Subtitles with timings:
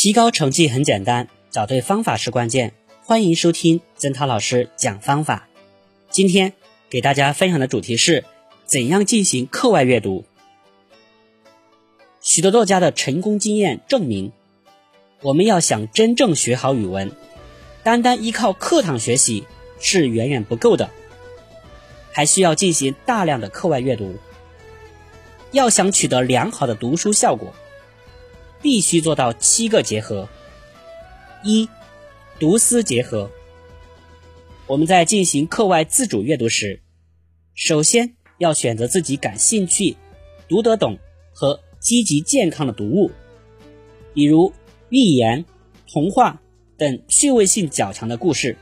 [0.00, 2.72] 提高成绩很简单，找对方法是关键。
[3.02, 5.48] 欢迎收听曾涛老师讲方法。
[6.08, 6.52] 今天
[6.88, 8.24] 给大家分享的主题是
[8.64, 10.24] 怎样进行课外阅读。
[12.20, 14.30] 许多作家的成功经验证明，
[15.20, 17.10] 我们要想真正学好语文，
[17.82, 19.46] 单单依靠课堂学习
[19.80, 20.90] 是远远不够的，
[22.12, 24.14] 还需要进行大量的课外阅读。
[25.50, 27.52] 要想取得良好的读书效果，
[28.60, 30.28] 必须做到七个结合：
[31.44, 31.68] 一、
[32.38, 33.30] 读思结合。
[34.66, 36.82] 我们在进行课外自主阅读时，
[37.54, 39.96] 首先要选择自己感兴趣、
[40.48, 40.98] 读得懂
[41.32, 43.10] 和积极健康的读物，
[44.12, 44.52] 比如
[44.90, 45.44] 寓言、
[45.90, 46.42] 童话
[46.76, 48.56] 等趣味性较强的故事，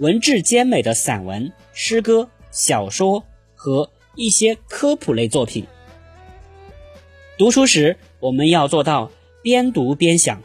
[0.00, 3.22] 文质兼美的散文、诗歌、小说
[3.54, 5.66] 和一些科普类作品。
[7.40, 10.42] 读书时，我们要做到边读边想，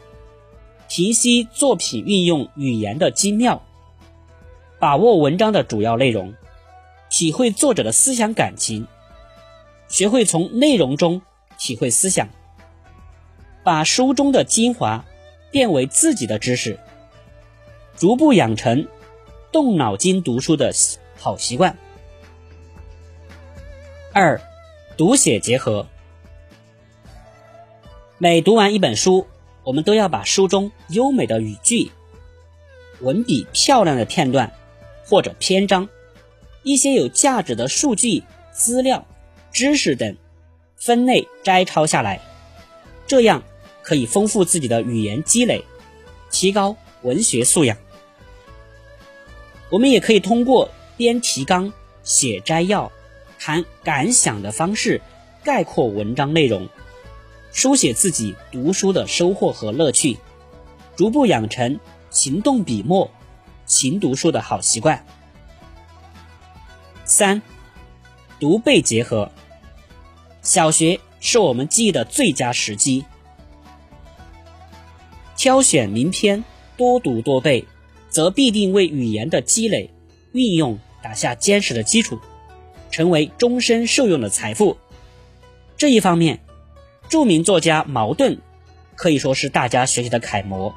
[0.88, 3.62] 提析作品运用语言的精妙，
[4.78, 6.32] 把握文章的主要内容，
[7.10, 8.86] 体会作者的思想感情，
[9.88, 11.20] 学会从内容中
[11.58, 12.30] 体会思想，
[13.62, 15.04] 把书中的精华
[15.50, 16.80] 变为自己的知识，
[17.98, 18.88] 逐步养成
[19.52, 20.72] 动脑筋读书的
[21.18, 21.76] 好习惯。
[24.14, 24.40] 二，
[24.96, 25.86] 读写结合。
[28.18, 29.26] 每读完一本书，
[29.62, 31.90] 我们都要把书中优美的语句、
[33.00, 34.50] 文笔漂亮的片段
[35.04, 35.86] 或者篇章、
[36.62, 39.06] 一些有价值的数据、资料、
[39.52, 40.16] 知识等
[40.76, 42.18] 分类摘抄下来，
[43.06, 43.42] 这样
[43.82, 45.62] 可以丰富自己的语言积累，
[46.30, 47.76] 提高文学素养。
[49.68, 51.70] 我们也可以通过编提纲、
[52.02, 52.90] 写摘要、
[53.38, 55.02] 谈感想的方式
[55.44, 56.66] 概括文章内容。
[57.56, 60.18] 书写自己读书的收获和乐趣，
[60.94, 63.10] 逐步养成勤动笔墨、
[63.64, 65.02] 勤读书的好习惯。
[67.06, 67.40] 三，
[68.38, 69.32] 读背结合。
[70.42, 73.06] 小学是我们记忆的最佳时机，
[75.34, 76.44] 挑选名篇，
[76.76, 77.64] 多读多背，
[78.10, 79.90] 则必定为语言的积累、
[80.32, 82.20] 运用打下坚实的基础，
[82.90, 84.76] 成为终身受用的财富。
[85.78, 86.38] 这一方面。
[87.08, 88.38] 著名作家茅盾
[88.94, 90.74] 可以说是大家学习的楷模。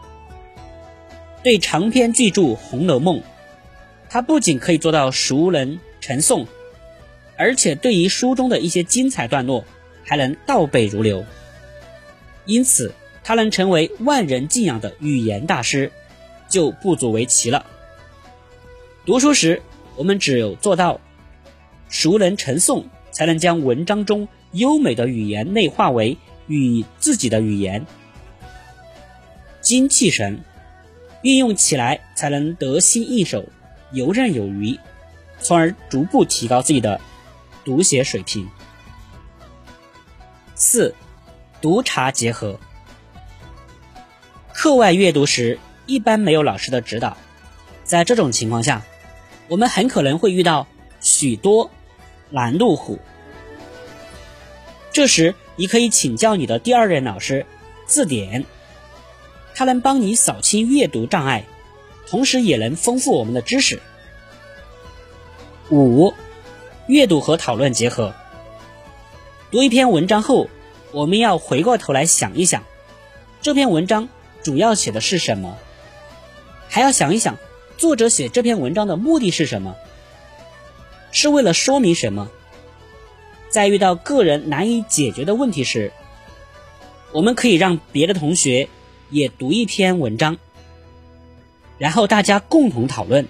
[1.42, 3.18] 对长篇巨著《红楼梦》，
[4.10, 6.46] 他不仅可以做到熟能成诵，
[7.38, 9.64] 而且对于书中的一些精彩段落
[10.04, 11.26] 还能倒背如流。
[12.46, 15.92] 因此，他能成为万人敬仰的语言大师，
[16.50, 17.66] 就不足为奇了。
[19.06, 19.62] 读书时，
[19.96, 21.00] 我们只有做到
[21.88, 24.28] 熟能成诵，才能将文章中。
[24.52, 26.18] 优美的语言内化为
[26.48, 27.86] 与自己的语言，
[29.62, 30.42] 精气神
[31.22, 33.46] 运用起来才能得心应手、
[33.92, 34.80] 游刃有余，
[35.40, 37.00] 从而逐步提高自己的
[37.64, 38.50] 读写水平。
[40.56, 40.96] 四、
[41.62, 42.60] 读查结合。
[44.52, 47.16] 课外阅读时一般没有老师的指导，
[47.84, 48.82] 在这种情况下，
[49.48, 50.68] 我们很可能会遇到
[51.00, 51.70] 许多
[52.30, 53.00] 拦路虎。
[55.00, 57.46] 这时，你可以请教你的第二任老师
[57.86, 58.44] 字典，
[59.56, 61.46] 它能帮你扫清阅读障碍，
[62.06, 63.82] 同时也能丰富我们的知识。
[65.72, 66.14] 五、
[66.88, 68.14] 阅读和讨论结合。
[69.52, 70.50] 读一篇文章后，
[70.92, 72.66] 我们要回过头来想一想，
[73.42, 74.10] 这篇文章
[74.44, 75.58] 主要写的是什么，
[76.68, 77.38] 还要想一想
[77.78, 79.78] 作者写这篇文章的目的是什么，
[81.14, 82.30] 是为了说明什么。
[83.50, 85.92] 在遇到个人难以解决的问题时，
[87.12, 88.70] 我们可以让别的同学
[89.10, 90.38] 也读一篇文章，
[91.78, 93.28] 然后大家共同讨论，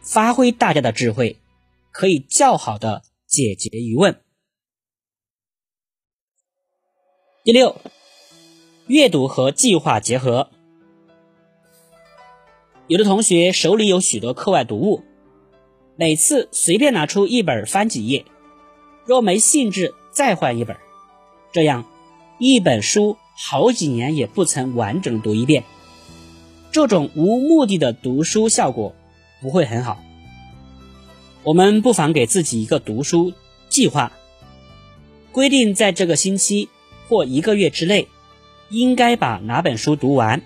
[0.00, 1.38] 发挥大家的智慧，
[1.90, 4.20] 可以较好的解决疑问。
[7.42, 7.80] 第六，
[8.86, 10.48] 阅读和计划结合。
[12.86, 15.02] 有的同学手里有许多课外读物，
[15.96, 18.24] 每次随便拿出一本翻几页。
[19.04, 20.76] 若没兴致，再换一本，
[21.52, 21.84] 这样
[22.38, 25.64] 一本书好几年也不曾完整读一遍，
[26.70, 28.94] 这种无目的的读书效果
[29.40, 29.98] 不会很好。
[31.42, 33.32] 我们不妨给自己一个读书
[33.68, 34.12] 计划，
[35.32, 36.68] 规定在这个星期
[37.08, 38.06] 或一个月之内，
[38.70, 40.40] 应该把哪本书读完。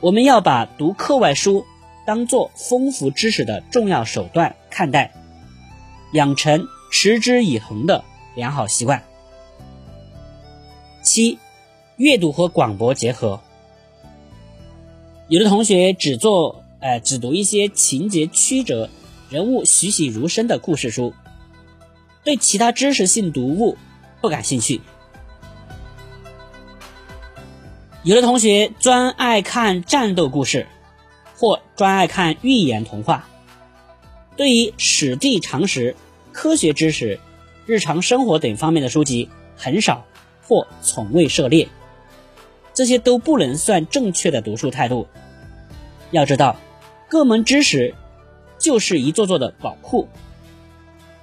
[0.00, 1.64] 我们要把读课外书
[2.04, 5.12] 当做丰富知识的重要手段看待。
[6.12, 8.04] 养成持之以恒的
[8.34, 9.02] 良好习惯。
[11.02, 11.38] 七，
[11.96, 13.40] 阅读和广播结合。
[15.28, 18.90] 有的同学只做，呃，只读一些情节曲折、
[19.30, 21.14] 人物栩栩如生的故事书，
[22.22, 23.78] 对其他知识性读物
[24.20, 24.80] 不感兴趣。
[28.04, 30.66] 有的同学专爱看战斗故事，
[31.36, 33.28] 或专爱看寓言童话，
[34.36, 35.94] 对于史地常识、
[36.32, 37.20] 科学知识、
[37.66, 40.04] 日常生活等方面的书籍很少
[40.42, 41.68] 或从未涉猎，
[42.74, 45.06] 这些都不能算正确的读书态度。
[46.10, 46.56] 要知道，
[47.08, 47.94] 各门知识
[48.58, 50.08] 就是一座座的宝库，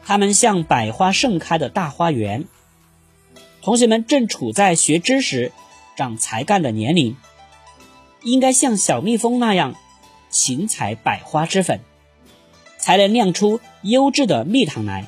[0.03, 2.45] 它们像百花盛开的大花园。
[3.61, 5.51] 同学们正处在学知识、
[5.97, 7.17] 长才干的年龄，
[8.23, 9.75] 应该像小蜜蜂那样
[10.29, 11.81] 勤采百花之粉，
[12.79, 15.07] 才能酿出优质的蜜糖来。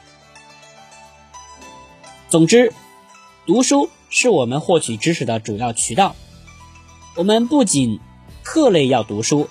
[2.30, 2.72] 总之，
[3.48, 6.16] 读书是我们获取知识的主要渠道。
[7.16, 8.00] 我们不仅
[8.44, 9.50] 课内要读书。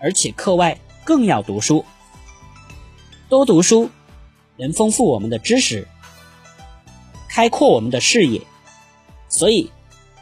[0.00, 1.84] 而且课外更要读书，
[3.28, 3.90] 多读书
[4.56, 5.88] 能丰富我们的知识，
[7.28, 8.42] 开阔我们的视野。
[9.28, 9.72] 所以，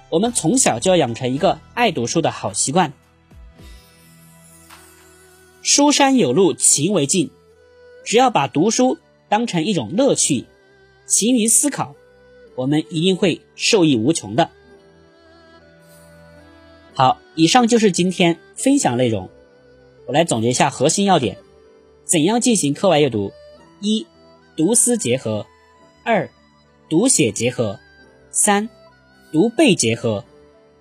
[0.09, 2.95] 我们从小就要养成一个爱读书的好习惯。
[5.61, 7.31] 书山有路勤为径，
[8.07, 8.99] 只要把读书
[9.29, 10.45] 当成一种乐趣，
[11.07, 11.97] 勤于思考，
[12.55, 14.49] 我们一定会受益无穷的。
[16.95, 19.29] 好，以上就是今天分享内容。
[20.07, 21.37] 我来总结一下核心要点：
[22.05, 23.33] 怎样进行课外阅读？
[23.81, 24.07] 一、
[24.57, 25.45] 读思结合；
[26.05, 26.31] 二、
[26.89, 27.81] 读写结合；
[28.31, 28.69] 三、
[29.33, 30.25] 读背结合；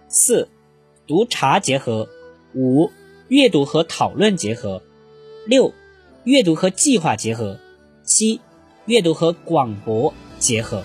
[0.08, 0.48] 四、
[1.08, 2.08] 读查结合；
[2.54, 2.92] 五、
[3.30, 4.80] 阅读和讨论结合；
[5.48, 5.74] 六、
[6.26, 7.56] 阅读和计划结合；
[8.04, 8.42] 七、
[8.86, 10.84] 阅读和广博结合。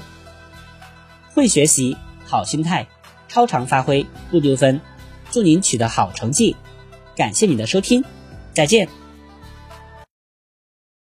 [1.35, 1.97] 会学习，
[2.27, 2.87] 好心态，
[3.27, 4.79] 超常发挥，不丢分。
[5.31, 6.55] 祝您取得好成绩！
[7.17, 8.05] 感谢你的收听。
[8.53, 8.87] 再见。